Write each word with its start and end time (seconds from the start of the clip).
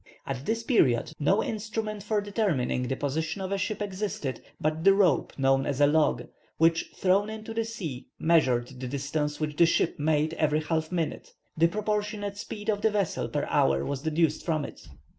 At 0.25 0.47
this 0.47 0.63
period, 0.63 1.13
no 1.19 1.43
instrument 1.43 2.01
for 2.01 2.21
determining 2.21 2.87
the 2.87 2.95
position 2.95 3.39
of 3.39 3.51
a 3.51 3.59
ship 3.59 3.83
existed 3.83 4.41
but 4.59 4.83
the 4.83 4.95
rope 4.95 5.31
known 5.37 5.67
as 5.67 5.79
a 5.79 5.85
log, 5.85 6.23
which, 6.57 6.89
thrown 6.95 7.29
into 7.29 7.53
the 7.53 7.65
sea, 7.65 8.07
measured 8.17 8.79
the 8.79 8.87
distance 8.87 9.39
which 9.39 9.57
the 9.57 9.67
ship 9.67 9.99
made 9.99 10.33
every 10.39 10.61
half 10.61 10.91
minute; 10.91 11.35
the 11.55 11.67
proportionate 11.67 12.35
speed 12.39 12.67
of 12.67 12.81
the 12.81 12.89
vessel 12.89 13.29
per 13.29 13.45
hour 13.45 13.85
was 13.85 14.01
deduced 14.01 14.43
from 14.43 14.65
it. 14.65 14.87